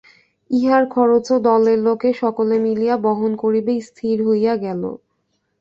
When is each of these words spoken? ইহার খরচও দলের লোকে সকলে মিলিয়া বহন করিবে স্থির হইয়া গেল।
ইহার 0.51 0.83
খরচও 0.89 1.35
দলের 1.47 1.79
লোকে 1.87 2.09
সকলে 2.21 2.55
মিলিয়া 2.65 2.95
বহন 3.05 3.31
করিবে 3.43 3.73
স্থির 3.87 4.17
হইয়া 4.27 4.53
গেল। 4.65 4.81